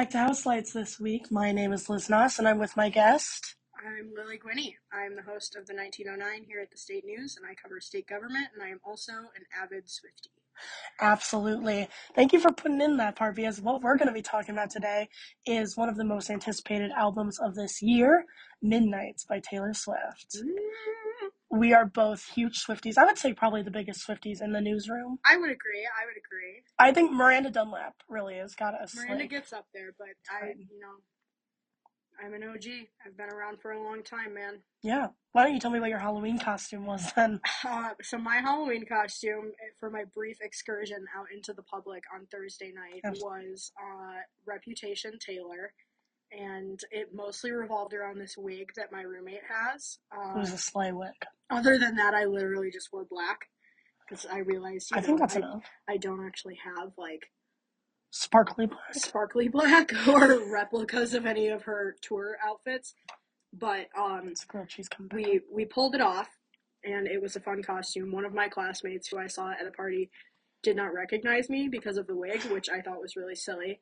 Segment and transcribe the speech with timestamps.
[0.00, 1.30] back to House Lights this week.
[1.30, 3.56] My name is Liz Nass, and I'm with my guest.
[3.86, 4.76] I'm Lily Guiney.
[4.90, 8.06] I'm the host of the 1909 here at the State News, and I cover state
[8.06, 10.32] government, and I am also an avid Swiftie.
[11.02, 11.86] Absolutely.
[12.14, 14.70] Thank you for putting in that part because what we're going to be talking about
[14.70, 15.06] today
[15.44, 18.24] is one of the most anticipated albums of this year,
[18.62, 20.38] Midnights by Taylor Swift.
[21.50, 22.96] We are both huge Swifties.
[22.96, 25.18] I would say probably the biggest Swifties in the newsroom.
[25.24, 25.84] I would agree.
[25.84, 26.62] I would agree.
[26.78, 28.94] I think Miranda Dunlap really has got us.
[28.94, 31.02] Miranda like, gets up there, but I, you know,
[32.24, 32.66] I'm an OG.
[33.04, 34.60] I've been around for a long time, man.
[34.82, 35.08] yeah.
[35.32, 37.40] Why don't you tell me what your Halloween costume was then?
[37.64, 42.26] Uh, so my Halloween costume eh, for my brief excursion out into the public on
[42.26, 45.72] Thursday night was uh, Reputation Taylor,
[46.32, 49.98] and it mostly revolved around this wig that my roommate has.
[50.12, 51.10] It Uh, was a sleigh wig.
[51.50, 53.38] other than that, I literally just wore black
[54.08, 55.64] because I realized you I think that's I, enough.
[55.88, 57.30] I don't actually have like
[58.12, 58.94] Sparkly black.
[58.94, 62.94] sparkly black or replicas of any of her tour outfits,
[63.52, 65.16] but um, It's grilled cheese come back.
[65.16, 66.28] we we pulled it off
[66.82, 69.70] and it was a fun costume one of my classmates who i saw at a
[69.70, 70.10] party
[70.62, 73.80] did not recognize me because of the wig which i thought was really silly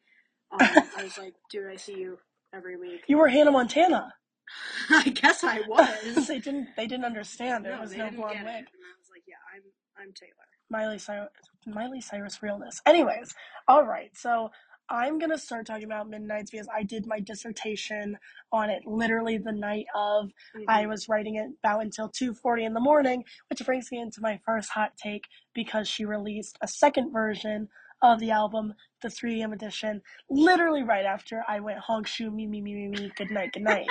[0.51, 0.59] um,
[0.97, 2.19] i was like dude i see you
[2.55, 4.15] every week You were Hannah Montana.
[4.91, 6.69] i guess i was they didn't.
[6.77, 7.65] They didn't understand.
[7.67, 8.55] There no, was no blonde wig.
[8.55, 9.63] and i was like yeah i'm
[10.01, 10.33] i'm taylor
[10.71, 11.31] Miley Cyrus,
[11.67, 12.81] Miley Cyrus realness.
[12.87, 13.35] Anyways,
[13.69, 14.11] all right.
[14.15, 14.51] So
[14.91, 18.19] I'm gonna start talking about Midnights because I did my dissertation
[18.53, 20.31] on it literally the night of.
[20.69, 20.89] I Mhm.
[20.91, 24.71] was writing it about until 2:40 in the morning, which brings me into my first
[24.71, 27.69] hot take because she released a second version
[28.03, 29.53] of the album, the 3 a.m.
[29.53, 33.53] edition, literally right after I went honk shoe me me me me me good night
[33.53, 33.89] good night,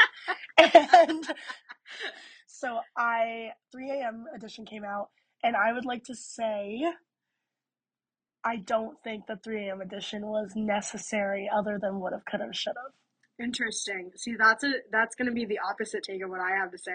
[0.58, 1.25] and
[2.47, 4.25] so I 3 a.m.
[4.36, 5.09] edition came out,
[5.44, 6.83] and I would like to say
[8.44, 9.81] I don't think the 3 a.m.
[9.81, 12.93] edition was necessary, other than would have, could have, should have.
[13.43, 16.71] interesting see that's a that's going to be the opposite take of what i have
[16.71, 16.93] to say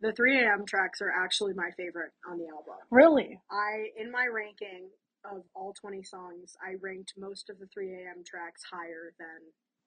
[0.00, 3.40] the 3 a.m tracks are actually my favorite on the album Really?
[3.50, 4.88] I in my ranking
[5.34, 8.22] of all 20 songs, I ranked most of the 3 a.m.
[8.26, 9.38] tracks higher than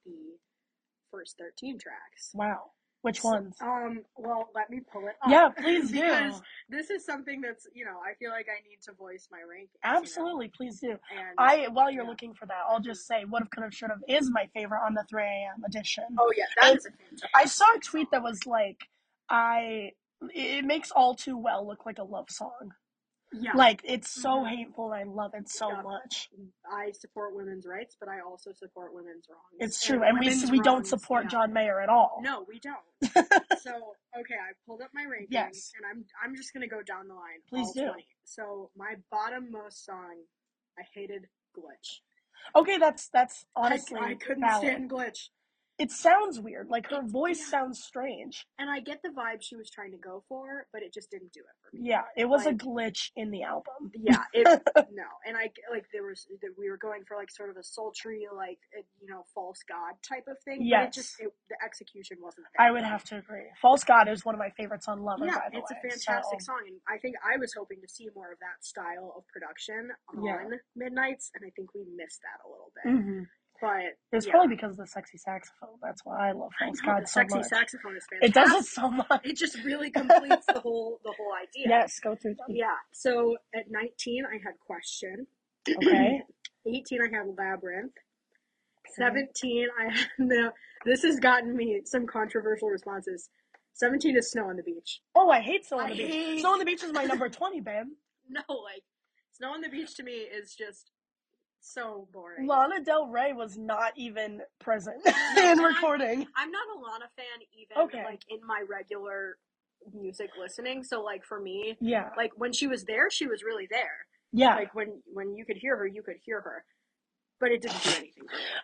[0.06, 0.38] the
[1.12, 2.32] first 13 tracks.
[2.34, 2.72] Wow.
[3.04, 3.56] Which So- ones?
[3.62, 5.30] Um, well, let me pull it up.
[5.30, 6.02] Yeah, please do.
[6.02, 9.40] because this is something that's, you know, I feel like I need to voice my
[9.40, 9.70] rankings.
[9.84, 9.98] you know?
[9.98, 10.92] Absolutely, please do.
[10.92, 11.00] And
[11.40, 12.10] I while you're Yeah.
[12.10, 14.82] looking for that, I'll just say what have, could have, should have is my favorite
[14.86, 15.64] on the 3 a.m.
[15.66, 16.04] edition.
[16.20, 16.86] oh yeah, that's.
[17.34, 18.78] I saw a tweet that was like,
[19.30, 19.94] I
[20.36, 22.72] it makes all too well look like a love song.
[23.34, 23.54] Yeah.
[23.54, 24.50] Like it's so Mhm.
[24.50, 25.82] hateful I love it so Yeah.
[25.82, 26.30] much.
[26.70, 29.42] I support women's rights, but I also support women's wrongs.
[29.60, 31.30] It's true, and we women's we don't wrongs, support yeah.
[31.30, 32.20] John Mayer at all.
[32.22, 32.84] No, we don't.
[33.62, 35.72] so okay, I pulled up my rankings, Yes.
[35.78, 37.42] and I'm I'm just gonna go down the line.
[37.48, 37.86] Please do.
[37.88, 38.08] 20.
[38.26, 40.24] So my bottom most song,
[40.78, 41.28] I hated
[41.58, 42.02] Glitch.
[42.56, 44.66] Okay, that's that's I- honestly I, couldn't valid.
[44.68, 45.30] stand Glitch,
[45.82, 46.68] It sounds weird.
[46.70, 47.46] Like her It- voice yeah.
[47.60, 48.46] sounds strange.
[48.60, 51.34] and I get the vibe she was trying to go for, but it just didn't
[51.34, 51.90] do it for me.
[51.90, 53.92] Yeah, it was Like- a glitch in the album.
[53.96, 54.46] Yeah, it
[54.92, 57.64] no, and I like there was that we were going for like sort of a
[57.64, 60.62] sultry, like uh, you know, false god type of thing.
[60.62, 62.68] Yeah, it just it, the execution wasn't there.
[62.68, 63.48] I would have to agree.
[63.62, 65.78] False God is one of my favorites on Lover, yeah, it's way.
[65.78, 68.64] a fantastic so- song, and I think I was hoping to see more of that
[68.64, 70.46] style of production on Yeah.
[70.76, 72.86] Midnights, and I think we missed that a little bit.
[72.86, 73.26] Mhm.
[73.62, 73.80] But
[74.12, 74.32] It was yeah.
[74.32, 75.78] probably because of the sexy saxophone.
[75.84, 77.46] That's why I love I False know, God the so sexy much.
[77.48, 78.30] saxophone is fantastic.
[78.30, 79.22] It does it so much.
[79.24, 81.68] It just really completes the whole the whole idea.
[81.70, 82.48] Yes, go through them.
[82.50, 82.74] Yeah.
[82.92, 85.28] So at 19, I had Question.
[85.70, 86.22] Okay.
[86.66, 87.94] 18, I had Labyrinth.
[88.96, 90.52] 17, I had no.
[90.86, 93.30] This has gotten me some controversial responses.
[93.74, 95.02] 17 is Snow on the Beach.
[95.16, 96.12] Oh, I hate Snow on I the Beach.
[96.14, 97.86] hate- Snow on the Beach is my number 20, babe.
[98.30, 98.84] No, like
[99.34, 100.92] Snow on the Beach to me is just
[101.62, 102.48] so boring.
[102.48, 104.98] Lana Del Rey was not even present
[105.38, 106.26] in recording.
[106.36, 108.04] I'm not a Lana fan even Okay.
[108.04, 109.38] like in my regular
[109.94, 110.84] music listening.
[110.84, 112.10] So like for me, Yeah.
[112.18, 114.06] like when she was there, she was really there.
[114.34, 114.56] Yeah.
[114.56, 116.64] Like when when you could hear her, you could hear her.
[117.42, 118.12] But it didn't do anything.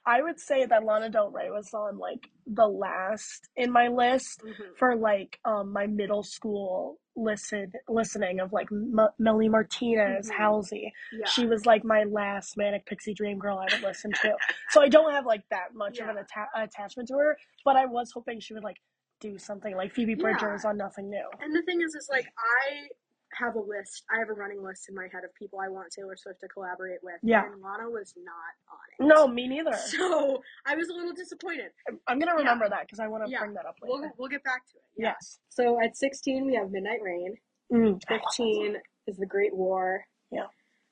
[0.06, 4.42] I would say that Lana Del Rey was on like the last in my list
[4.46, 4.78] Mhm.
[4.78, 10.36] for like um my middle school listen listening of like M- Melanie Martinez, Mhm.
[10.36, 10.94] Halsey.
[11.12, 11.26] Yeah.
[11.26, 14.38] She was like my last manic pixie dream girl I would listen to.
[14.70, 17.36] so I don't have like that much of an atta- attachment to her,
[17.66, 18.78] but I was hoping she would like
[19.20, 20.22] do something like Phoebe Yeah.
[20.22, 21.28] Bridgers on Nothing New.
[21.42, 22.88] And the thing is, is like I
[23.34, 24.04] have a list.
[24.14, 26.48] I have a running list in my head of people I want Taylor Swift to
[26.48, 27.16] collaborate with.
[27.24, 27.44] Yeah.
[27.46, 29.14] And Lana was not on it.
[29.16, 29.72] No, me neither.
[29.78, 31.72] So I was a little disappointed.
[32.08, 32.38] I'm gonna Yeah.
[32.40, 33.40] remember that because I want to Yeah.
[33.40, 33.94] bring that up later.
[34.02, 34.84] We'll we'll get back to it.
[34.98, 35.10] Yeah.
[35.20, 35.40] Yes.
[35.50, 37.36] So at 16 we have Midnight Rain.
[37.72, 38.02] Mm.
[38.08, 38.78] 15
[39.08, 40.06] is The Great War.
[40.32, 40.48] Yeah.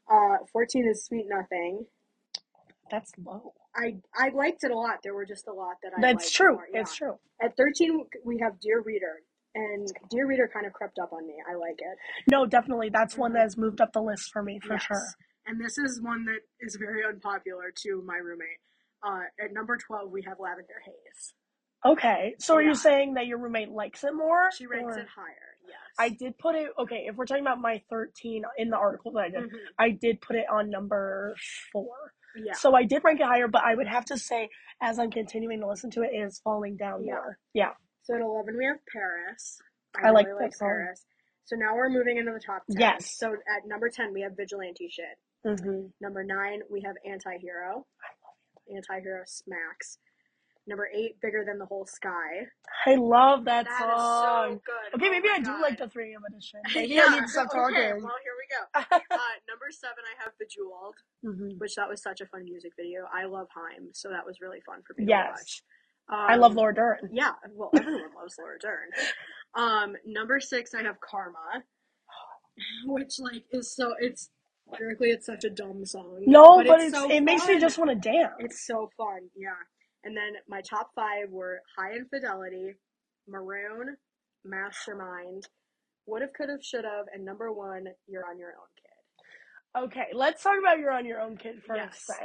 [0.10, 1.86] Uh, 14 is Sweet Nothing.
[2.92, 3.54] That's low.
[3.76, 5.00] I I liked it a lot.
[5.04, 6.54] There were just a lot that I That's true.
[6.54, 6.82] more, yeah.
[6.82, 7.18] It's true.
[7.42, 9.22] At 13, we have Dear Reader,
[9.56, 11.36] and Dear Reader kind of crept up on me.
[11.50, 11.98] I like it.
[12.32, 12.90] No, definitely.
[12.90, 14.84] That's one that has moved up the list for me for Yes.
[14.84, 15.02] sure.
[15.48, 18.60] And this is one that is very unpopular to my roommate.
[19.04, 21.34] Uh, at number 12, we have Lavender Haze.
[21.86, 22.36] Okay.
[22.40, 24.50] So are you saying that your roommate likes it more?
[24.58, 25.78] She ranks or- it higher, yes.
[26.00, 29.20] I did put it okay, if we're talking about my 13 in the article that
[29.26, 29.58] I did, Mhm.
[29.78, 31.36] I did put it on number
[31.72, 32.14] 4.
[32.38, 32.54] Yeah.
[32.54, 34.50] So I did rank it higher, but I would have to say
[34.82, 37.14] as I'm continuing to listen to it, it is falling down Yeah.
[37.14, 37.40] more.
[37.54, 37.74] Yeah.
[38.06, 39.58] So at 11, we have Paris.
[40.02, 40.70] I like really song.
[40.70, 41.06] Paris.
[41.46, 42.80] So now we're moving into the top 10.
[42.80, 43.18] Yes.
[43.18, 45.18] So at number 10, we have Vigilante Shit.
[45.46, 45.88] Mm-hmm.
[46.02, 47.86] Number 9, we have Anti-Hero.
[48.74, 49.98] Anti-Hero smacks.
[50.68, 52.50] Number 8, Bigger Than the Whole Sky.
[52.88, 54.54] I love that, That song.
[54.58, 54.98] so good.
[54.98, 56.60] Okay, Oh maybe I do like the 3 AM edition.
[56.74, 57.78] Maybe yeah, I need to stop talking.
[57.78, 58.98] Okay, well, here we go.
[59.16, 61.60] Uh, number 7, I have Bejeweled, Mhm.
[61.60, 63.06] which that was such a fun music video.
[63.14, 65.26] I love Haim, so that was really fun for me Yes.
[65.26, 65.64] to watch.
[66.08, 67.10] Um, I love Laura Dern.
[67.12, 68.90] Yeah, well, everyone loves Laura Dern.
[69.56, 71.64] Um, number six, I have Karma,
[72.86, 74.30] which like is so it's
[74.68, 76.24] lyrically it's such a dumb song.
[76.28, 77.62] No, but, it's, so it makes me fun.
[77.62, 78.34] just want to dance.
[78.40, 79.50] It's so fun, yeah.
[80.04, 82.76] And then my top five were High Infidelity,
[83.28, 83.98] Maroon,
[84.44, 85.48] Mastermind,
[86.06, 89.86] Would Have, Could Have, Should Have, and number one, You're on Your Own Kid.
[89.86, 91.80] Okay, let's talk about You're on Your Own Kid first.
[92.08, 92.20] Yes.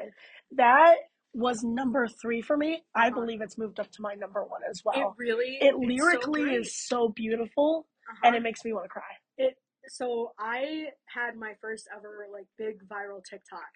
[0.56, 0.96] That
[1.32, 2.82] was number three for me.
[2.94, 4.96] I believe it's moved up to my number one as well.
[4.96, 8.20] It really, It, it's so lyrically is so beautiful, Uh-huh.
[8.26, 9.02] and it makes me want to cry.
[9.38, 9.54] It
[9.88, 13.70] so I had my first ever like big viral TikTok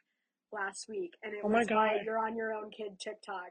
[0.52, 2.00] last week, and it Oh was my God.
[2.04, 3.50] "You're on Your Own Kid" TikTok,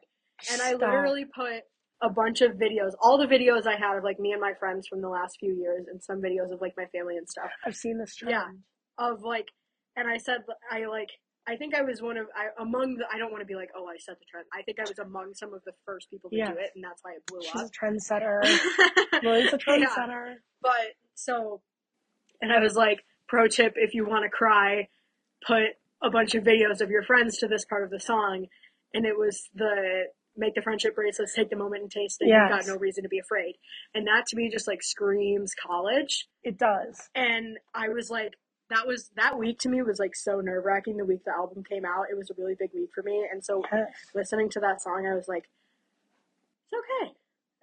[0.52, 1.64] and I literally put
[2.02, 4.88] a bunch of videos, all the videos I had of like me and my friends
[4.88, 7.76] from the last few years, and some videos of like my family and stuff I've
[7.76, 8.32] seen this trend.
[8.32, 8.50] Yeah.
[8.98, 9.48] of like,
[9.96, 11.10] and I said I like.
[11.48, 13.70] I think I was one of I among the I don't want to be like
[13.76, 16.30] oh I set the trend I think I was among some of the first people
[16.30, 16.50] to Yes.
[16.54, 17.72] do it and that's why it blew She's a up.
[17.72, 18.42] trendsetter.
[19.24, 19.88] Lily's a Yeah.
[19.88, 20.36] trendsetter.
[20.62, 21.62] But so,
[22.42, 24.88] and I was like, pro tip: if you want to cry,
[25.46, 25.64] put
[26.02, 28.48] a bunch of videos of your friends to this part of the song,
[28.94, 30.06] and it was the
[30.36, 32.28] make the friendship bracelets, take the moment and taste it.
[32.28, 33.56] You've got no reason to be afraid,
[33.94, 36.28] and that to me just like screams college.
[36.44, 37.10] It does.
[37.16, 38.34] And I was like,
[38.70, 40.98] that was that week to me was like so nerve wracking.
[40.98, 43.44] The week the album came out, it was a really big week for me, and
[43.44, 43.90] so Yes.
[44.16, 45.50] listening to that song, I was like,
[46.72, 47.14] it's okay.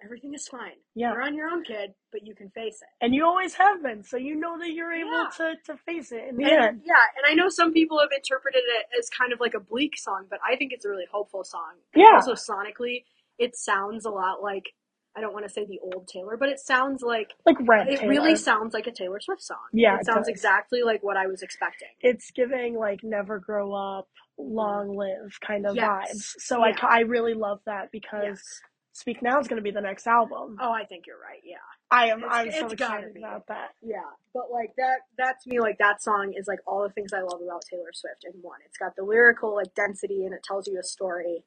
[0.03, 0.77] Everything is fine.
[0.95, 1.11] Yeah.
[1.13, 2.87] You're on your own, kid, but you can face it.
[3.05, 5.29] And you always have been, so you know that you're able Yeah.
[5.37, 6.81] to, to face it in the And, end.
[6.85, 9.95] yeah, and I know some people have interpreted it as kind of like a bleak
[9.99, 11.73] song, but I think it's a really hopeful song.
[11.93, 12.15] And Yeah.
[12.15, 13.03] Also, sonically,
[13.37, 14.73] it sounds a lot like
[15.15, 17.99] I don't want to say the old Taylor, but it sounds like Like Red it
[17.99, 18.09] Taylor.
[18.09, 19.57] really sounds like a Taylor Swift song.
[19.73, 20.27] Yeah, it it sounds does.
[20.29, 21.89] exactly like what I was expecting.
[22.01, 26.11] it's giving like never grow up, long live kind of Yes.
[26.13, 26.41] vibes.
[26.41, 26.75] So I, Yeah.
[26.75, 28.61] ca- I really love that because Yes.
[28.93, 30.57] Speak Now is going to be the next album.
[30.59, 31.39] Oh, I think you're right.
[31.45, 31.55] Yeah.
[31.91, 32.19] I am.
[32.25, 33.69] It's- I'm so excited about that.
[33.81, 34.01] Yeah,
[34.33, 37.21] but like that that to me like that song is like all the things I
[37.21, 38.59] love about Taylor Swift in one.
[38.65, 41.43] It's got the lyrical like density and it tells you a story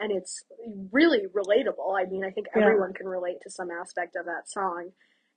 [0.00, 0.42] and it's
[0.92, 1.94] really relatable.
[1.96, 2.62] I mean, I think Yeah.
[2.62, 4.90] everyone can relate to some aspect of that song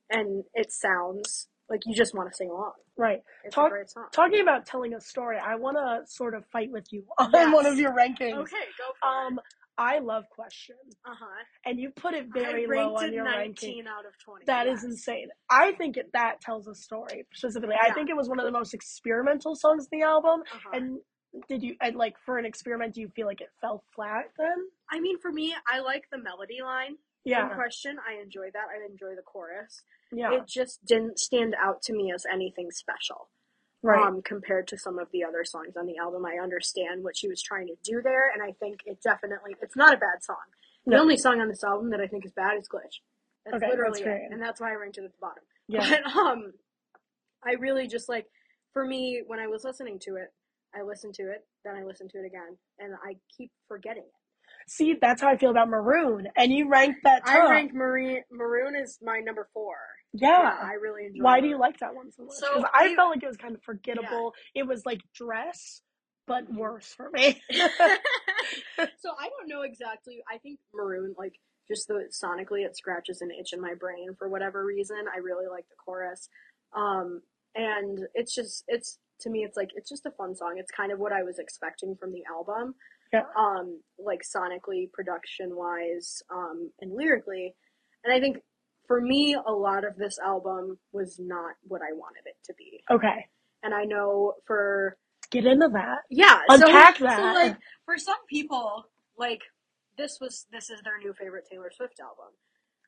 [0.09, 2.73] and it sounds like you just want to sing along.
[2.97, 3.21] Right.
[3.43, 4.07] It's Talk- a great song.
[4.11, 7.53] Talking about telling a story, I want to sort of fight with you on Yes.
[7.53, 8.37] one of your rankings.
[8.37, 9.39] Okay, go for Um,
[9.75, 10.75] I love Question.
[11.03, 11.25] Uh-huh.
[11.65, 13.87] and you put it very low on it your 19 ranking.
[13.87, 14.45] out of 20.
[14.45, 14.91] That is yes.
[14.91, 15.29] insane.
[15.49, 17.75] I think it, that tells a story specifically.
[17.81, 20.41] I think it was one of the most experimental songs in the album.
[20.53, 20.69] Uh-huh.
[20.73, 20.99] And
[21.47, 22.93] did you and like for an experiment?
[22.95, 24.57] Do you feel like it fell flat then?
[24.91, 26.91] I mean, for me, I like the melody line
[27.25, 27.97] in Yeah, question.
[28.07, 28.65] I enjoy that.
[28.69, 29.81] I enjoy the chorus.
[30.11, 33.29] yeah, it just didn't stand out to me as anything special
[33.81, 34.05] right.
[34.05, 36.25] um, compared to some of the other songs on the album.
[36.25, 39.75] I understand what she was trying to do there, and I think it definitely it's
[39.75, 40.37] not a bad song.
[40.85, 42.99] The only song on this album that I think is bad is Glitch.
[43.45, 45.43] That's Okay, literally that's it, and that's why I ranked it at the bottom.
[45.67, 46.53] yeah, But um,
[47.43, 48.27] I really just like
[48.73, 50.33] for me when I was listening to it,
[50.75, 54.11] I listen to it, then I listen to it again, and I keep forgetting it.
[54.67, 56.27] see, that's how I feel about Maroon.
[56.37, 57.35] And you ranked that top.
[57.35, 59.75] I ranked Marie, Maroon is my number four.
[60.13, 60.57] yeah.
[60.61, 61.23] I really enjoyed.
[61.23, 62.35] Why do you like that one so much?
[62.35, 64.33] So, Because I I- felt like it was kind of forgettable.
[64.55, 65.81] It was like dress,
[66.27, 67.41] but worse for me.
[67.51, 70.23] so I don't know exactly.
[70.31, 71.33] I think maroon, like
[71.67, 74.97] just the sonically, it scratches an itch in my brain for whatever reason.
[75.13, 76.29] I really like the chorus,
[76.75, 77.21] um,
[77.55, 80.55] and it's just it's to me, it's like it's just a fun song.
[80.57, 82.75] It's kind of what I was expecting from the album.
[83.11, 83.23] Yeah.
[83.37, 87.53] Um, like sonically, production wise, um, and lyrically,
[88.03, 88.37] and I think
[88.87, 92.83] for me, a lot of this album was not what I wanted it to be.
[92.91, 93.27] okay,
[93.63, 94.97] And I know for
[95.31, 95.99] get into that.
[96.09, 97.17] yeah, Unpack so, that.
[97.17, 98.85] So like for some people,
[99.17, 99.41] like
[99.97, 102.33] this was this is their new favorite Taylor Swift album.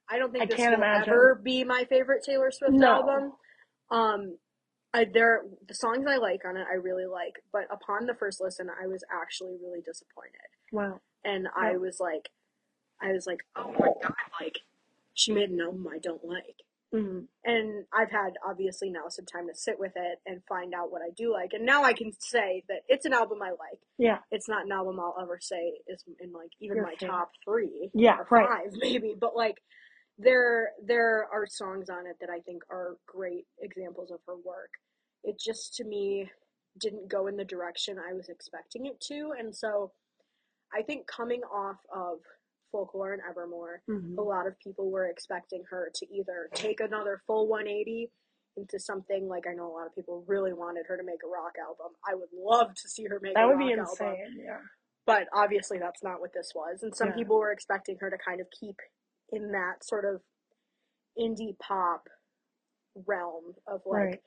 [0.09, 1.13] I don't think I this can't will imagine.
[1.13, 2.87] ever be my favorite Taylor Swift No.
[2.87, 3.31] album.
[3.91, 4.37] Um,
[4.95, 8.39] I there the songs I like on it, I really like, but upon the first
[8.41, 11.01] listen, I was actually really disappointed, Wow.
[11.23, 12.29] and I was like,
[13.01, 14.59] I was like, oh my god, like
[15.13, 16.57] she made an album I don't like.
[16.93, 20.91] hmm And I've had obviously now some time to sit with it and find out
[20.91, 23.81] what I do like, and now I can say that it's an album I like.
[23.97, 24.19] Yeah.
[24.31, 27.11] It's not an album I'll ever say is in like even Your my favorite.
[27.17, 28.17] top three Yeah.
[28.19, 28.47] or Right.
[28.49, 29.57] five maybe, but like
[30.17, 34.71] there there are songs on it that I think are great examples of her work.
[35.23, 36.29] It just to me
[36.79, 39.91] didn't go in the direction I was expecting it to, and so
[40.73, 42.19] I think coming off of
[42.71, 47.21] Folklore and Evermore, hmm a lot of people were expecting her to either take another
[47.27, 48.09] full 180
[48.57, 51.27] into something like I know a lot of people really wanted her to make a
[51.27, 51.93] rock album.
[52.09, 54.39] I would love to see her make That a would be album, insane.
[54.45, 54.59] Yeah.
[55.05, 56.81] but obviously that's not what this was.
[56.83, 57.15] And some Yeah.
[57.15, 58.77] people were expecting her to kind of keep
[59.31, 60.21] in that sort of
[61.19, 62.07] indie pop
[63.05, 64.23] realm of like Right.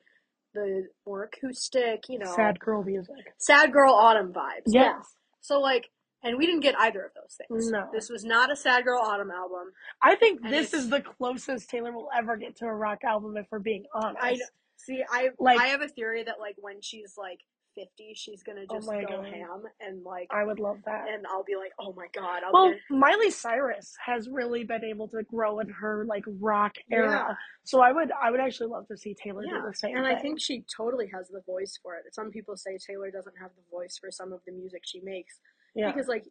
[0.55, 3.33] the more acoustic, you know, Sad girl music.
[3.39, 4.63] sad girl autumn vibes.
[4.67, 5.01] Yeah.
[5.41, 5.91] So like,
[6.23, 7.71] and we didn't get either of those things.
[7.71, 7.89] No.
[7.93, 9.73] This was not a sad girl autumn album.
[10.03, 13.37] I think And this is the closest Taylor will ever get to a rock album,
[13.37, 14.19] if we're being honest.
[14.21, 14.37] I
[14.77, 15.03] see.
[15.09, 17.41] I Like- I have a theory that like when she's like
[17.79, 19.27] fifty, she's gonna Oh just my go God.
[19.27, 21.07] ham and like, I would love that.
[21.09, 25.09] and I'll be like, oh my god, I'll Well, Miley Cyrus has really been able
[25.09, 27.35] to grow in her like rock era, Yeah.
[27.65, 29.61] so I would I would actually love to see Taylor yeah.
[29.61, 30.17] do the same And thing.
[30.17, 32.03] I think she totally has the voice for it.
[32.13, 35.39] Some people say Taylor doesn't have the voice for some of the music she makes
[35.75, 35.93] yeah.
[35.93, 36.25] because like,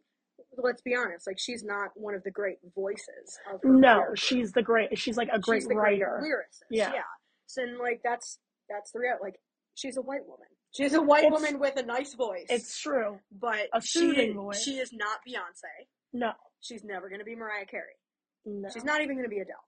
[0.56, 4.96] let's be honest, like she's not one of the great voices No, she's the great.
[4.98, 6.18] She's like a great writer.
[6.20, 6.66] great lyricist.
[6.70, 6.92] Yeah.
[6.94, 7.02] Yeah.
[7.46, 8.38] So and like that's
[8.68, 9.36] that's the real like
[9.74, 10.46] she's a white woman.
[10.72, 12.46] She's a white It's- woman with a nice voice.
[12.50, 13.18] It's true.
[13.32, 14.62] but a she soothing voice.
[14.62, 15.86] she is not Beyonce.
[16.12, 17.96] No, She's never gonna be Mariah Carey.
[18.44, 18.68] no.
[18.70, 19.64] She's not even gonna be Adele.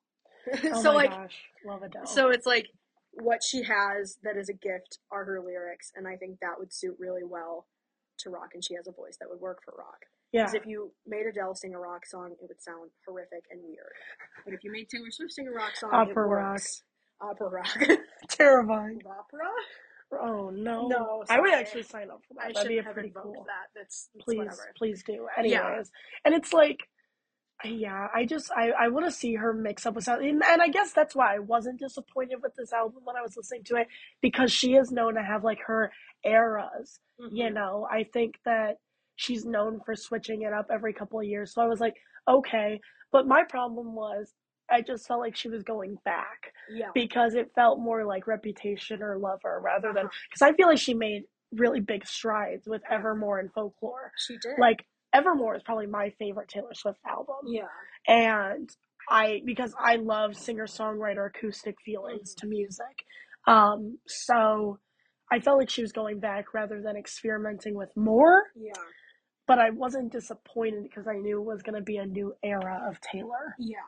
[0.74, 2.06] Oh so my like gosh, love Adele.
[2.06, 2.66] so it's like
[3.12, 6.72] what she has that is a gift are her lyrics and I think that would
[6.72, 7.66] suit really well
[8.20, 10.06] to rock and she has a voice that would work for rock.
[10.32, 13.60] yeah, Because if you made Adele sing a rock song, it would sound horrific and
[13.64, 13.92] weird.
[14.44, 16.60] But if you made Taylor Swift sing a rock song, Opera it rock.
[17.20, 17.78] Opera rock.
[18.28, 19.02] terrifying.
[19.06, 19.48] Opera?
[20.12, 22.46] Oh no, No, I would actually sign up for that.
[22.46, 23.44] I That'd be a pretty cool.
[23.46, 23.68] that.
[23.74, 24.72] That's, that's Please, whatever.
[24.76, 25.28] please do.
[25.44, 25.66] Yeah.
[25.68, 25.90] Anyways,
[26.24, 26.80] and it's like,
[27.64, 30.62] yeah, I just I I want to see her mix up with something, and, and
[30.62, 33.76] I guess that's why I wasn't disappointed with this album when I was listening to
[33.76, 33.86] it
[34.22, 35.92] because she is known to have like her
[36.24, 36.98] eras.
[37.18, 37.54] You Mhm.
[37.54, 38.78] know, I think that
[39.16, 41.52] she's known for switching it up every couple of years.
[41.54, 41.94] So I was like,
[42.26, 42.80] okay,
[43.12, 44.32] but my problem was
[44.70, 46.90] I just felt like she was going back Yeah.
[46.94, 50.18] because it felt more like Reputation or Lover rather than Uh-huh.
[50.30, 51.22] because I feel like she made
[51.52, 54.12] really big strides with Evermore and Folklore.
[54.16, 54.58] She did.
[54.58, 57.66] Like Evermore is probably my favorite Taylor Swift album, yeah.
[58.06, 58.70] and
[59.08, 63.04] I because I love singer songwriter acoustic feelings to music.
[63.48, 64.78] Um, so
[65.32, 68.42] I felt like she was going back rather than experimenting with more.
[68.54, 68.72] Yeah.
[69.48, 72.80] But I wasn't disappointed because I knew it was going to be a new era
[72.88, 73.56] of Taylor.
[73.58, 73.78] Yeah.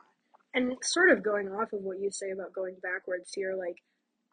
[0.53, 3.77] And sort of going off of what you say about going backwards here, like,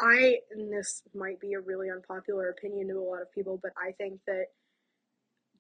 [0.00, 3.72] I, and this might be a really unpopular opinion to a lot of people, but
[3.76, 4.46] I think that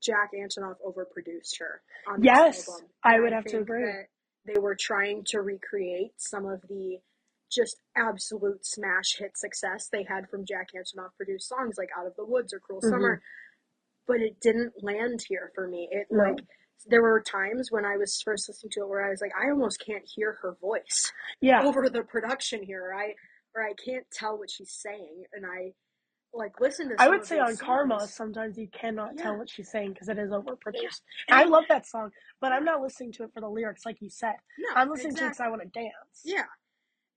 [0.02, 2.88] Jack Antonoff overproduced her on this Yes, album.
[3.04, 3.84] I And would have to agree.
[4.46, 6.98] They were trying to recreate some of the
[7.50, 12.14] just absolute smash hit success they had from Jack Antonoff produced songs like Out of
[12.16, 12.90] the Woods or Cruel Mhm.
[12.90, 13.22] Summer,
[14.06, 15.88] but it didn't land here for me.
[15.90, 16.22] It No.
[16.24, 16.38] like
[16.88, 19.50] there were times when I was first listening to it where I was like, I
[19.50, 23.14] almost can't hear her voice Yeah, over the production here, right?
[23.54, 25.72] Or I can't tell what she's saying, and I
[26.32, 26.96] like listen to.
[26.98, 29.24] I would say on Karma, sometimes you cannot Yeah.
[29.24, 31.00] tell what she's saying because it is overproduced.
[31.28, 32.10] And I love that song,
[32.40, 34.34] but I'm not listening to it for the lyrics, like you said.
[34.58, 36.22] no, I'm listening to it because I want to dance.
[36.24, 36.44] Yeah.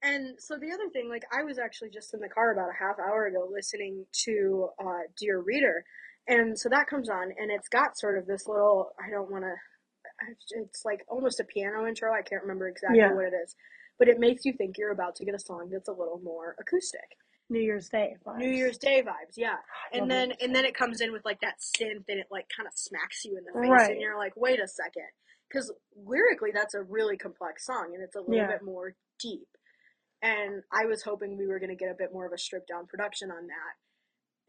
[0.03, 2.77] And so the other thing, like I was actually just in the car about a
[2.77, 5.85] half hour ago listening to uh, Dear Reader,
[6.27, 8.91] and so that comes on, and it's got sort of this little.
[8.99, 9.53] I don't want to.
[10.51, 12.13] It's like almost a piano intro.
[12.13, 13.13] I can't remember exactly Yeah.
[13.13, 13.55] what it is,
[13.99, 16.55] but it makes you think you're about to get a song that's a little more
[16.59, 17.17] acoustic.
[17.49, 18.15] New Year's Day.
[18.25, 18.37] Vibes.
[18.37, 18.49] New.
[18.49, 19.57] Year's Day vibes, yeah.
[19.91, 22.47] And then New and then it comes in with like that synth and it like
[22.55, 23.91] kind of smacks you in the face Right.
[23.91, 25.09] and you're like, wait a second,
[25.49, 28.47] because lyrically that's a really complex song and it's a little Yeah.
[28.47, 29.47] bit more deep.
[30.21, 32.69] And I was hoping we were going to get a bit more of a stripped
[32.69, 33.73] down production on that.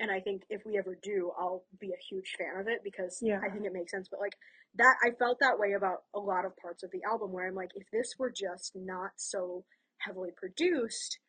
[0.00, 3.20] And I think if we ever do, I'll be a huge fan of it because
[3.22, 3.40] Yeah.
[3.44, 4.08] I think it makes sense.
[4.10, 4.34] But like
[4.76, 7.54] that, I felt that way about a lot of parts of the album where I'm
[7.54, 9.64] like, if this were just not so
[9.98, 11.20] heavily produced,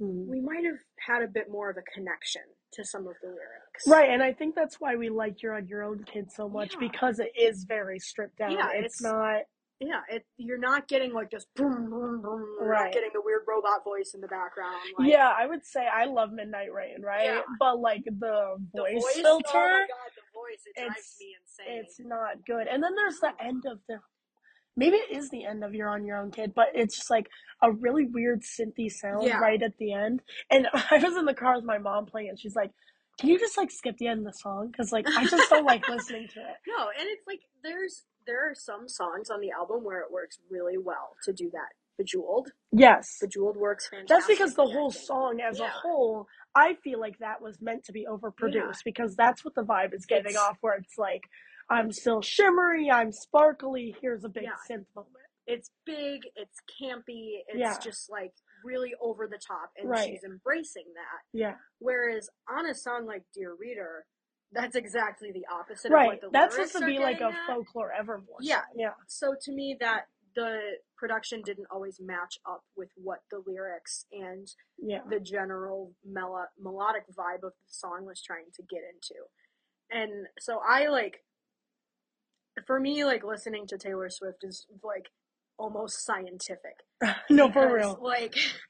[0.00, 0.26] Mhm.
[0.26, 3.86] we might have had a bit more of a connection to some of the lyrics.
[3.86, 6.74] Right, and I think that's why we like You're on Your Own Kid so much
[6.74, 6.80] Yeah.
[6.80, 8.52] because it is very stripped down.
[8.52, 9.42] Yeah, it's, it's- not
[9.80, 12.46] Yeah, it, you're not getting like this boom, boom, boom.
[12.60, 12.84] You're Right.
[12.84, 14.76] not getting the weird robot voice in the background.
[14.98, 17.24] Like, Yeah, I would say I love Midnight Rain, right?
[17.24, 17.40] Yeah.
[17.58, 18.10] But like the
[18.74, 20.62] the voice, voice, filter, Oh my god, the voice!
[20.66, 21.80] It drives it's- me insane.
[21.84, 22.66] it's not good.
[22.66, 24.00] And then there's the end of the
[24.76, 27.28] maybe it is the end of You're on Your Own Kid, but it's just like
[27.62, 29.38] a really weird synthy sound Yeah.
[29.38, 30.22] right at the end.
[30.50, 32.38] And I was in the car with my mom playing it.
[32.38, 32.70] She's like,
[33.18, 34.68] "Can you just like skip the end of the song?
[34.70, 38.50] Because like I just don't like listening to it." No, and it's like there's there
[38.50, 41.68] are some songs on the album where it works really well to do that.
[41.98, 44.08] Bejeweled, Yes, Bejeweled works fantastic.
[44.08, 47.92] that's because the whole song as a whole, I feel like that was meant to
[47.92, 48.72] be overproduced Yeah.
[48.86, 50.56] because that's what the vibe is giving It's- off.
[50.62, 51.24] Where it's like,
[51.68, 53.94] I'm still shimmery, I'm sparkly.
[54.00, 54.56] Here's a big Yeah.
[54.68, 55.14] synth moment.
[55.46, 57.78] It's big, it's campy, it's Yeah.
[57.78, 58.32] just like
[58.64, 60.08] really over the top, and Right.
[60.08, 61.20] she's embracing that.
[61.32, 64.06] Yeah, Whereas on a song like Dear Reader,
[64.52, 66.02] that's exactly the opposite right.
[66.02, 66.58] of what the lyrics are.
[66.58, 67.46] That's supposed to be like a at.
[67.46, 68.38] folklore Evermore.
[68.40, 68.62] Yeah.
[68.74, 70.58] yeah, So to me, that the
[70.96, 75.00] production didn't always match up with what the lyrics and yeah.
[75.08, 79.20] the general melo- melodic vibe of the song was trying to get into.
[79.90, 81.24] And so I like,
[82.66, 85.10] for me, like listening to Taylor Swift is like
[85.58, 86.84] almost scientific.
[87.30, 87.98] no, for real.
[88.00, 88.34] Like,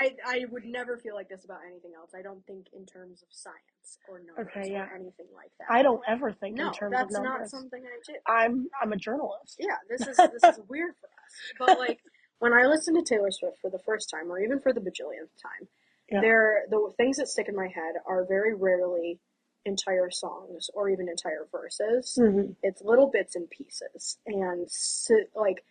[0.00, 2.10] I I would never feel like this about anything else.
[2.14, 4.84] I don't think in terms of science or numbers Okay, yeah.
[4.88, 5.66] or anything like that.
[5.70, 8.18] I don't ever think No, in terms that's of not something I do.
[8.26, 9.56] I'm I'm a journalist.
[9.58, 11.32] Yeah, this is this is weird for us.
[11.58, 12.00] But like
[12.38, 15.34] when I listen to Taylor Swift for the first time, or even for the bajillionth
[15.42, 15.68] time,
[16.10, 16.20] Yeah.
[16.20, 19.18] there the things that stick in my head are very rarely
[19.66, 22.16] entire songs or even entire verses.
[22.18, 22.56] Mhm.
[22.62, 25.64] It's little bits and pieces, and si- like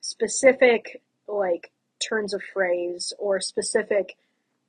[0.00, 4.16] specific like turns of phrase or specific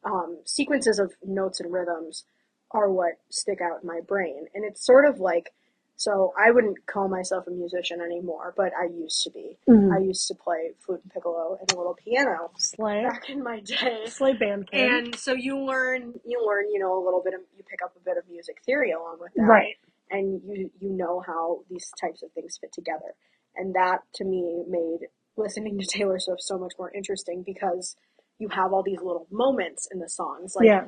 [0.04, 2.24] um, sequences of notes and rhythms
[2.72, 4.46] are what stick out in my brain.
[4.54, 5.52] And it's sort of like,
[5.98, 9.58] so I wouldn't call myself a musician anymore, but I used to be.
[9.68, 9.94] Mhm.
[9.94, 13.60] I used to play flute and piccolo and a little piano Slay, back in my
[13.60, 14.06] day.
[14.06, 14.80] slay band kid.
[14.92, 17.94] And so you learn, you learn, you know, a little bit of, you pick up
[17.98, 19.76] a bit of music theory along with that right.
[20.10, 23.14] and you you know how these types of things fit together.
[23.56, 25.08] And that to me made
[25.40, 27.96] listening to Taylor Swift so much more interesting because
[28.38, 30.56] you have all these little moments in the songs.
[30.56, 30.86] Like yeah.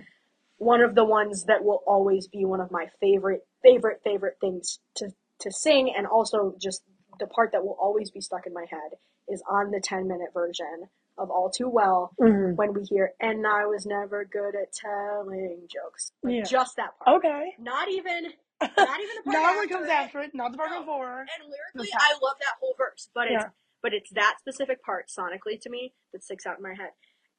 [0.58, 4.80] one of the ones that will always be one of my favorite favorite favorite things
[4.96, 5.10] to
[5.40, 6.84] to sing and also just
[7.20, 8.92] the part that will always be stuck in my head
[9.28, 10.88] is on the 10 minute version
[11.18, 12.56] of All Too Well Mhm.
[12.56, 16.12] when we hear and I was never good at telling jokes.
[16.24, 16.44] Like Yeah.
[16.44, 17.18] just that part.
[17.18, 17.56] Okay.
[17.60, 20.34] Not even not even the part Not what comes after it.
[20.36, 20.80] Not the part No.
[20.82, 21.20] before.
[21.22, 23.50] And lyrically, I love that whole verse, but it's Yeah.
[23.82, 26.92] But it's that specific part sonically to me that sticks out in my head.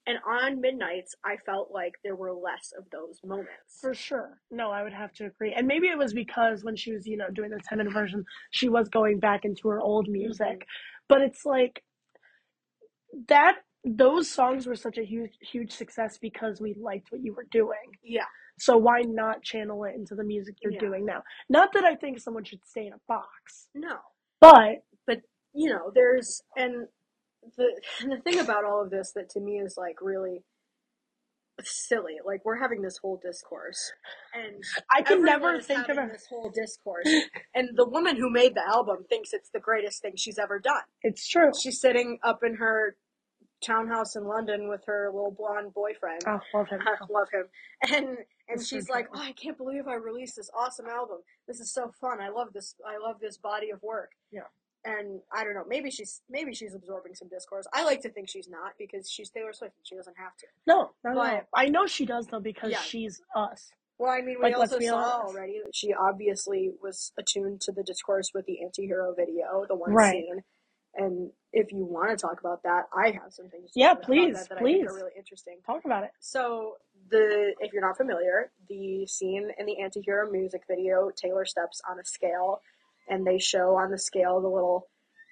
[0.07, 3.79] And on Midnights, I felt like there were less of those moments.
[3.81, 4.41] For sure.
[4.51, 5.55] No, I would have to agree.
[5.57, 8.25] And maybe it was because when she was, you know, doing the 10 minute version,
[8.51, 10.15] she was going back into her old mm-hmm.
[10.15, 10.67] music.
[11.09, 11.85] But it's like
[13.29, 17.47] that those songs were such a huge huge success because we liked what you were
[17.51, 17.79] doing.
[18.03, 18.25] Yeah,
[18.59, 20.81] So why not channel it into the music you're Yeah.
[20.81, 21.23] doing now?
[21.49, 23.99] Not that I think someone should stay in a box, no,
[24.41, 24.85] but
[25.55, 26.87] you know, there's and
[27.57, 30.43] the and the thing about all of this that to me is like really
[31.63, 32.17] silly.
[32.25, 33.93] Like we're having this whole discourse,
[34.35, 37.09] and I can never think of a this whole discourse,
[37.55, 40.83] and the woman who made the album thinks it's the greatest thing she's ever done.
[41.03, 41.51] it's true.
[41.61, 42.97] She's sitting up in her
[43.65, 46.23] townhouse in London with her little blonde boyfriend.
[46.27, 46.81] Oh, love him.
[46.83, 47.45] I love him.
[47.95, 51.19] And and she's like, "Oh, I can't believe I released this awesome album.
[51.47, 52.21] This is so fun.
[52.21, 52.75] I love this.
[52.87, 54.49] I love this body of work." Yeah.
[54.85, 55.65] And I don't know.
[55.69, 57.67] Maybe she's maybe she's absorbing some discourse.
[57.73, 60.47] I like to think she's not because she's Taylor Swift and she doesn't have to.
[60.67, 61.49] No, not But- at all.
[61.55, 62.79] I know she does though because Yeah.
[62.81, 63.71] she's us.
[63.99, 65.37] Well, I mean, we Like, also saw honest.
[65.37, 69.93] already that she obviously was attuned to the discourse with the anti-hero video, the one
[69.93, 70.13] Right.
[70.25, 70.43] scene.
[70.95, 74.35] And if you want to talk about that, I have some things to Yeah, please,
[74.35, 74.91] that, that I think please.
[74.91, 75.63] are really interesting.
[75.65, 76.11] Talk about it.
[76.19, 81.81] So the if you're not familiar, the scene in the anti-hero music video, Taylor steps
[81.89, 82.61] on a scale
[83.09, 84.89] and they show on the scale the little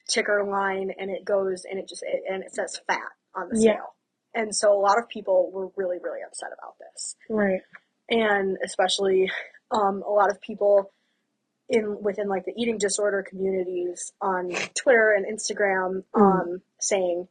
[0.09, 2.99] ticker line and it goes and it just it, and it says fat
[3.35, 3.73] on the Yeah.
[3.75, 3.95] scale.
[4.35, 7.17] And so a lot of people were really really upset about this.
[7.29, 7.63] Right.
[8.09, 9.31] And especially
[9.71, 10.93] um, a lot of people
[11.69, 17.29] in within like the eating disorder communities on Twitter and Instagram um, saying,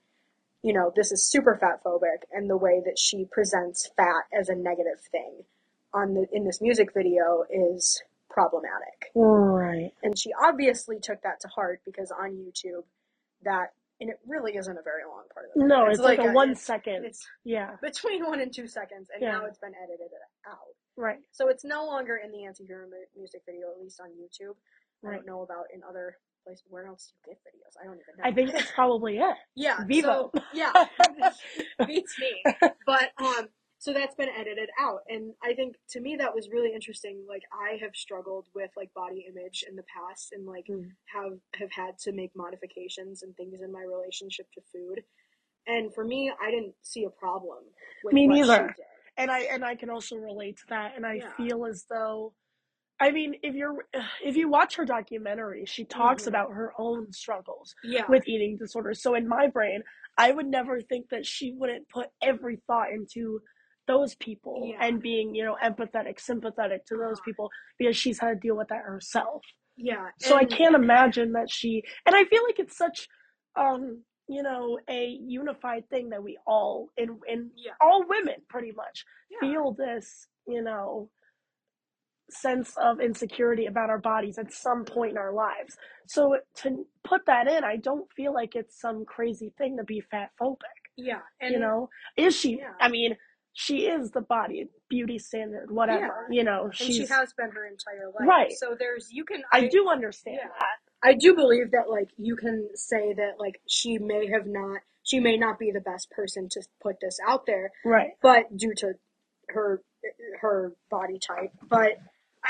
[0.61, 4.47] you know, this is super fat phobic and the way that she presents fat as
[4.47, 5.43] a negative thing
[5.93, 9.11] on the in this music video is problematic.
[9.15, 9.91] Right.
[10.03, 12.83] And she obviously took that to heart because on YouTube
[13.43, 15.91] that and it really isn't a very long part of the No, video.
[15.91, 17.03] it's, like, a, one it's, second.
[17.03, 19.33] It's yeah, between one and two seconds, and Yeah.
[19.33, 20.07] now it's been edited
[20.47, 20.57] out.
[20.95, 22.87] right, So it's no longer in the anti-hero
[23.17, 24.55] music video, at least on YouTube.
[25.05, 26.63] I don't know about in other places.
[26.69, 27.75] Where else do you get videos?
[27.81, 28.23] I don't even know.
[28.23, 29.35] I think that's probably it.
[29.55, 30.31] yeah, Vevo.
[30.33, 30.71] So, yeah,
[31.85, 32.43] beats me.
[32.85, 33.47] But um,
[33.79, 37.25] so that's been edited out, and I think to me that was really interesting.
[37.27, 40.91] Like I have struggled with like body image in the past, and like Mm.
[41.13, 45.03] have have had to make modifications and things in my relationship to food.
[45.67, 47.65] And for me, I didn't see a problem
[48.03, 48.75] with Me neither.
[49.17, 50.95] and I and I can also relate to that.
[50.95, 51.33] And I Yeah.
[51.37, 52.33] feel as though,
[52.99, 53.85] I mean, if you're
[54.23, 56.27] if you watch her documentary, she talks Mhm.
[56.27, 59.01] about her own struggles Yeah, with eating disorders.
[59.03, 59.83] So in my brain,
[60.17, 63.41] I would never think that she wouldn't put every thought into
[63.93, 64.85] those people Yeah.
[64.85, 67.49] and being, you know, empathetic, sympathetic to those people
[67.79, 69.41] because she's had to deal with that herself.
[69.91, 70.07] yeah.
[70.19, 71.71] So I can't imagine that she
[72.05, 73.07] and I feel like it's such
[73.55, 74.03] um
[74.35, 75.01] you know a
[75.41, 77.71] unified thing that we all in in Yeah.
[77.85, 78.97] all women pretty much
[79.33, 79.39] Yeah.
[79.43, 80.07] feel this
[80.53, 81.09] you know
[82.29, 85.73] sense of insecurity about our bodies at some point in our lives
[86.07, 89.99] so to put that in i don't feel like it's some crazy thing to be
[90.11, 92.73] fat phobic Yeah, and you know is she Yeah.
[92.79, 93.11] i mean
[93.59, 98.07] she is the body beauty standard whatever you know and she has been her entire
[98.07, 98.27] life.
[98.27, 98.51] Right.
[98.53, 100.49] So there's you can i do understand yeah.
[100.59, 104.81] that I do believe that like you can say that like she may have not
[105.03, 108.73] she may not be the best person to put this out there, right but due
[108.77, 108.93] to
[109.49, 109.81] her
[110.41, 111.51] her body type.
[111.67, 111.99] But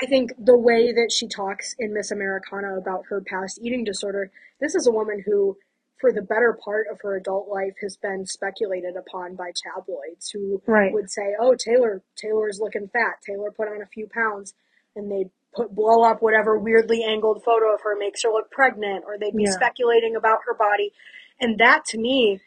[0.02, 4.32] I think the way that she talks in Miss Americana about her past eating disorder,
[4.60, 5.58] this is a woman who
[6.00, 10.62] for the better part of her adult life has been speculated upon by tabloids who
[10.66, 10.94] Right.
[10.94, 13.22] would say, "Oh, Taylor Taylor's looking fat.
[13.22, 14.54] Taylor put on a few pounds."
[14.96, 19.04] And they'd put blow up whatever weirdly angled photo of her makes her look pregnant
[19.06, 19.52] or they'd be Yeah.
[19.52, 20.94] speculating about her body.
[21.40, 22.40] And that to me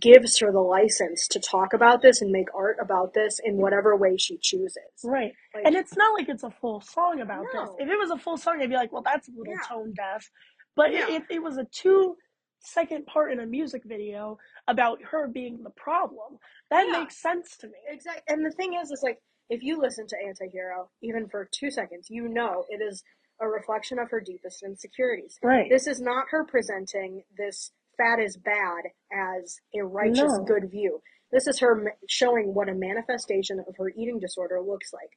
[0.00, 3.94] gives her the license to talk about this and make art about this in whatever
[3.96, 5.04] way she chooses.
[5.04, 5.34] Right.
[5.54, 7.68] Like, And it's not like it's a full song about this.
[7.78, 9.60] If it was a full song, I'd be like, well, that's a little Yeah.
[9.68, 10.30] tone deaf.
[10.74, 11.10] But Yeah.
[11.10, 12.16] if it was a two
[12.64, 16.38] second part in a music video about her being the problem,
[16.70, 17.00] that Yeah.
[17.00, 17.74] makes sense to me.
[17.88, 18.22] Exactly.
[18.28, 22.08] And the thing is, is like, if you listen to Antihero, even for two seconds,
[22.10, 23.04] you know it is
[23.40, 25.38] a reflection of her deepest insecurities.
[25.42, 25.68] Right.
[25.68, 30.44] This is not her presenting this fat is bad as a righteous No.
[30.44, 31.02] good view.
[31.30, 35.10] This is her showing what a manifestation of her eating disorder looks like.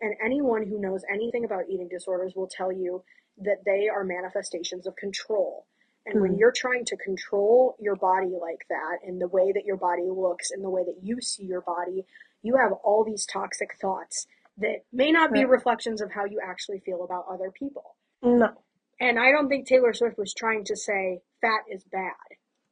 [0.00, 3.04] And anyone who knows anything about eating disorders will tell you
[3.38, 5.66] that they are manifestations of control.
[6.06, 6.38] And when Mhm.
[6.38, 10.50] you're trying to control your body like that, and the way that your body looks,
[10.50, 12.06] and the way that you see your body,
[12.42, 16.80] you have all these toxic thoughts that may not be reflections of how you actually
[16.80, 17.96] feel about other people.
[18.22, 18.56] no.
[19.00, 22.14] And I don't think Taylor Swift was trying to say fat is bad.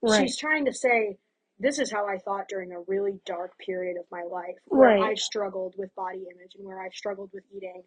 [0.01, 0.21] Right.
[0.21, 1.19] She's trying to say
[1.59, 5.03] this is how I thought during a really dark period of my life where Right.
[5.03, 7.83] I struggled with body image and where I've struggled with eating.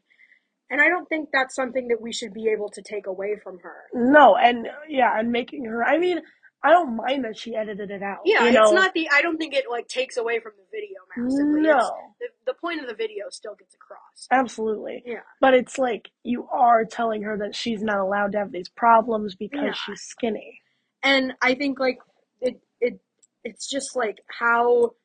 [0.73, 3.59] And I don't think that's something that we should be able to take away from
[3.59, 3.75] her.
[3.93, 5.83] no, and yeah, and making her.
[5.83, 6.19] I mean,
[6.63, 8.21] I don't mind that she edited it out.
[8.25, 8.71] Yeah, it's know?
[8.71, 11.61] not the I don't think it like takes away from the video massively.
[11.61, 11.77] No,
[12.19, 14.27] the, the point of the video still gets across.
[14.31, 15.03] absolutely.
[15.05, 15.19] Yeah.
[15.39, 19.35] But it's like you are telling her that she's not allowed to have these problems
[19.35, 19.73] because Yeah.
[19.85, 20.59] she's skinny.
[21.03, 21.99] and I think like
[22.41, 22.99] it it
[23.43, 24.95] it's just like how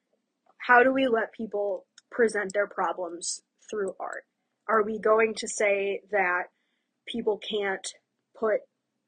[0.58, 4.24] how do we let people present their problems through art?
[4.68, 6.44] Are we going to say that
[7.06, 7.86] people can't
[8.38, 8.60] put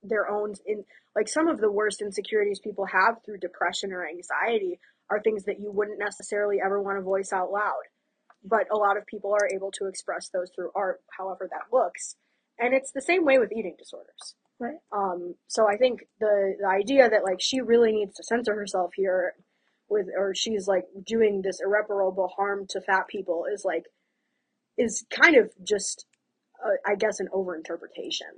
[0.02, 4.78] their own in like some of the worst insecurities people have through depression or anxiety
[5.10, 7.82] are things that you wouldn't necessarily ever want to voice out loud.
[8.44, 12.16] But a lot of people are able to express those through art, however that looks.
[12.58, 14.34] And it's the same way with eating disorders.
[14.58, 14.76] Right.
[14.92, 18.92] Um, so I think the the idea that like she really needs to censor herself
[18.94, 19.34] here,
[19.88, 23.84] with or she's like doing this irreparable harm to fat people is like,
[24.80, 26.06] is kind of just,
[26.64, 28.32] uh, I guess, an overinterpretation.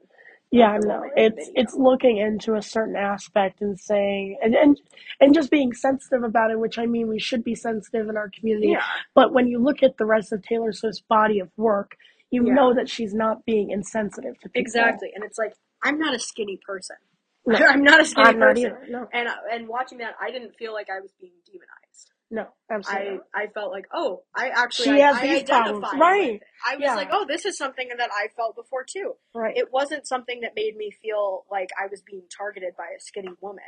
[0.50, 4.54] Yeah, no, woman in the it's it's looking into a certain aspect and saying and,
[4.54, 4.80] and
[5.20, 8.30] and just being sensitive about it, which I mean we should be sensitive in our
[8.38, 8.68] community.
[8.68, 8.82] Yeah.
[9.14, 11.96] But when you look at the rest of Taylor Swift's body of work,
[12.30, 12.54] you Yeah.
[12.54, 14.60] know that she's not being insensitive to people.
[14.60, 15.10] exactly.
[15.14, 16.96] And it's like I'm not a skinny person.
[17.46, 17.58] No.
[17.70, 18.66] I'm not a skinny I'm person.
[18.66, 18.86] either.
[18.90, 21.81] No, And uh, and watching that, I didn't feel like I was being demonized.
[22.32, 23.20] No, absolutely.
[23.34, 23.42] I.
[23.42, 26.40] I felt like, oh, I actually She I, has I these identified problems, right.
[26.66, 26.94] I was Yeah.
[26.96, 29.12] like, oh, this is something that I felt before too.
[29.34, 29.56] right.
[29.56, 33.34] It wasn't something that made me feel like I was being targeted by a skinny
[33.40, 33.62] woman.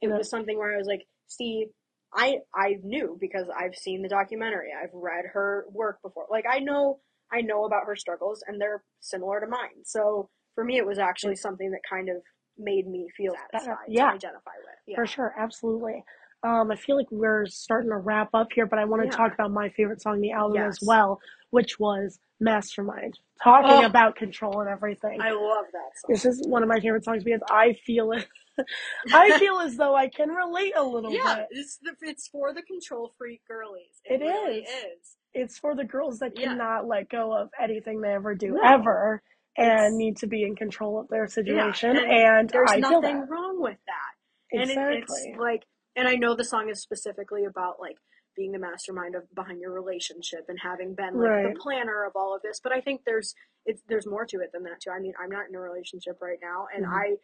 [0.00, 0.16] It No.
[0.18, 1.66] was something where I was like, see,
[2.14, 4.68] I I knew because I've seen the documentary.
[4.72, 6.26] I've read her work before.
[6.30, 7.00] Like I know
[7.32, 9.82] I know about her struggles and they're similar to mine.
[9.84, 12.18] So for me it was actually something that kind of
[12.56, 14.10] made me feel satisfied Yeah.
[14.10, 14.78] to identify with.
[14.86, 14.94] Yeah.
[14.96, 16.04] For sure, absolutely.
[16.46, 19.16] Um, I feel like we're starting to wrap up here, but I want to Yeah.
[19.16, 23.18] talk about my favorite song in the album as well, which was Mastermind.
[23.42, 23.86] Talking Oh.
[23.86, 25.20] about control and everything.
[25.20, 26.08] I love that song.
[26.08, 28.26] This is one of my favorite songs because I feel it.
[29.12, 31.46] I feel as though I can relate a little yeah, bit.
[31.50, 34.00] it's it's for the control freak girlies.
[34.04, 34.68] It really is.
[34.68, 35.16] is.
[35.34, 36.48] It's for the girls that Yeah.
[36.50, 38.62] cannot let go of anything they ever do No.
[38.62, 39.22] ever
[39.58, 41.96] and It's- need to be in control of their situation.
[41.96, 44.12] and and There's I nothing wrong with that.
[44.52, 44.96] And it, Exactly.
[45.30, 45.64] it's like,
[45.96, 47.96] and I know the song is specifically about like
[48.36, 51.54] being the mastermind of behind your relationship and having been like Right.
[51.54, 52.60] the planner of all of this.
[52.62, 54.90] But I think there's it's there's more to it than that too.
[54.90, 56.90] I mean, I'm not in a relationship right now, and Mhm.
[56.92, 57.16] I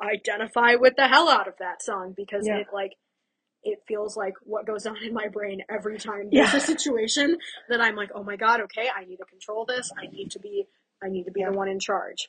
[0.00, 2.58] identify with the hell out of that song because Yeah.
[2.58, 2.94] it like
[3.64, 6.56] it feels like what goes on in my brain every time there's Yeah.
[6.56, 9.90] a situation that I'm like, oh my god, okay, I need to control this.
[9.98, 10.68] I need to be
[11.02, 11.50] I need to be Yeah.
[11.50, 12.28] the one in charge.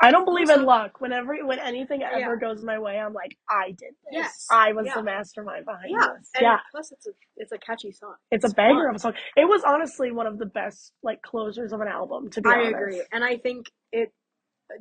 [0.00, 1.00] I don't believe in luck.
[1.00, 2.36] Whenever when anything ever Yeah.
[2.36, 4.12] goes my way, I'm like, I did this.
[4.12, 4.46] Yes.
[4.50, 4.94] I was Yeah.
[4.96, 6.30] the mastermind behind Yeah, this.
[6.34, 6.58] and yeah.
[6.70, 8.16] plus it's a it's a catchy song.
[8.30, 9.14] It's a banger of a song.
[9.36, 12.52] It was honestly one of the best like closers of an album, to be I
[12.54, 12.70] honest.
[12.74, 14.12] agree, and I think it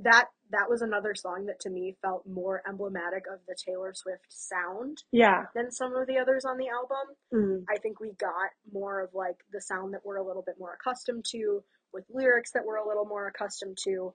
[0.03, 4.25] that that was another song that to me felt more emblematic of the Taylor Swift
[4.29, 5.45] sound Yeah.
[5.55, 7.15] than some of the others on the album.
[7.33, 7.65] Mm.
[7.69, 10.73] I think we got more of like the sound that we're a little bit more
[10.73, 14.13] accustomed to, with lyrics that we're a little more accustomed to,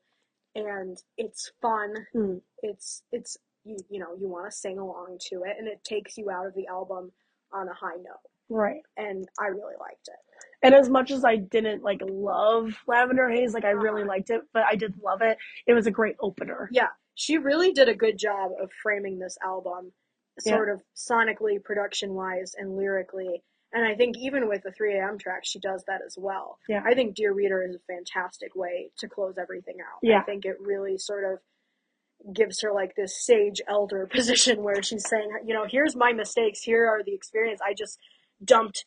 [0.54, 1.94] and it's fun.
[2.14, 2.40] Mm.
[2.62, 6.16] It's it's you you know you want to sing along to it, and it takes
[6.18, 7.12] you out of the album
[7.52, 8.80] on a high note, Right.
[8.96, 10.18] and I really liked it.
[10.62, 14.08] And as much as I didn't like love Lavender Haze, like I really Uh-huh.
[14.10, 15.36] liked it, but I did love it.
[15.66, 16.68] It was a great opener.
[16.72, 19.92] Yeah, she really did a good job of framing this album,
[20.44, 20.56] Yeah.
[20.56, 23.42] sort of sonically, production wise, and lyrically.
[23.72, 25.18] And I think even with the 3 a.m.
[25.18, 26.58] track, she does that as well.
[26.68, 26.82] Yeah.
[26.84, 30.00] I think Dear Reader is a fantastic way to close everything out.
[30.02, 30.18] Yeah.
[30.18, 31.38] I think it really sort of
[32.34, 36.62] gives her like this sage elder position where she's saying, you know, here's my mistakes,
[36.62, 37.60] here are the experience.
[37.64, 37.98] I just
[38.44, 38.84] dumped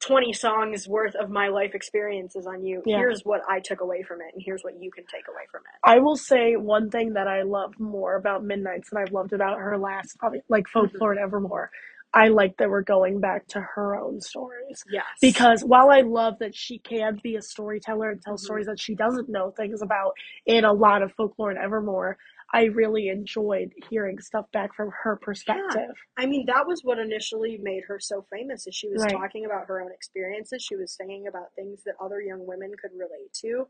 [0.00, 2.82] 20 songs worth of my life experiences on you.
[2.84, 2.98] Yeah.
[2.98, 5.62] Here's what I took away from it, and here's what you can take away from
[5.62, 5.90] it.
[5.90, 9.58] I will say one thing that I love more about Midnights than I've loved about
[9.58, 10.86] her last, probably like mm-hmm.
[10.86, 11.70] Folklore and Evermore.
[12.14, 14.82] I like that we're going back to her own stories.
[14.90, 15.04] Yes.
[15.20, 18.40] Because while I love that she can be a storyteller and tell Mhm.
[18.40, 20.14] stories that she doesn't know things about
[20.46, 22.16] in a lot of folklore and evermore,
[22.52, 25.94] I really enjoyed hearing stuff back from her perspective.
[26.16, 28.66] I mean, that was what initially made her so famous.
[28.66, 29.12] Is she was Right.
[29.12, 30.62] talking about her own experiences.
[30.62, 33.68] She was singing about things that other young women could relate to,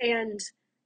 [0.00, 0.40] and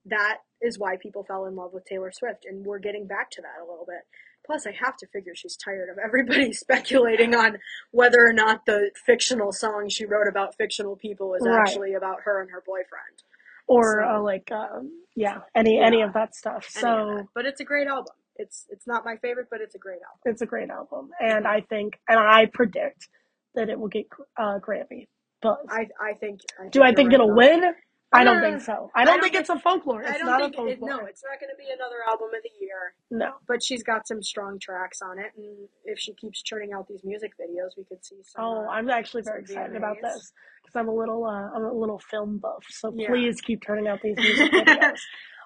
[0.06, 2.44] that is why people fell in love with Taylor Swift.
[2.46, 4.02] And we're getting back to that a little bit.
[4.46, 7.59] Plus, I have to figure she's tired of everybody speculating on
[7.90, 11.59] whether or not the fictional song she wrote about fictional people is Right.
[11.61, 13.22] actually about her and her boyfriend.
[13.66, 16.66] Or So- uh, like um, yeah, any any of that stuff.
[16.68, 17.26] So that.
[17.35, 18.14] but it's a great album.
[18.37, 20.20] It's it's not my favorite, but it's a great album.
[20.24, 23.09] it's a great album, and I think and I predict
[23.56, 24.06] that it will get
[24.37, 25.09] uh, Grammy
[25.42, 25.56] buzz.
[25.68, 26.42] I I think.
[26.62, 27.74] I Do I think right it'll win?
[28.12, 28.90] I don't think so.
[28.95, 30.03] I I don't don't think it's a folklore.
[30.03, 31.01] It's I don't not think a it, folklore.
[31.03, 32.95] no, it's not going to be another album of the year.
[33.11, 33.35] no.
[33.47, 37.03] But she's got some strong tracks on it, and if she keeps churning out these
[37.05, 38.45] music videos, we could see some.
[38.45, 41.73] Oh, uh, I'm actually very excited about this because I'm a little uh, I'm a
[41.73, 42.64] little film buff.
[42.71, 43.09] So Yeah.
[43.09, 44.99] please keep turning out these music videos.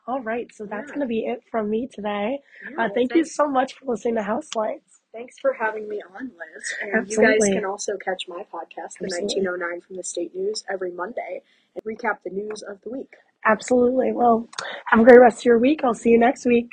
[0.06, 0.94] All right, so that's Yeah.
[0.94, 2.38] gonna be it from me today.
[2.70, 5.00] yeah, Uh, thank you so much for listening to House Lights.
[5.12, 6.74] thanks for having me on, Liz.
[6.82, 10.92] And you guys can also catch my podcast, The 1909 from the State News, every
[10.92, 11.42] Monday
[11.74, 13.10] and recap the news of the week.
[13.46, 14.12] Absolutely.
[14.12, 14.48] Well,
[14.86, 15.80] have a great rest of your week.
[15.82, 16.68] I'll see you next week.